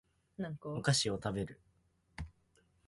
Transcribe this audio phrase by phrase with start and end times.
[0.63, 1.59] お菓子を食べる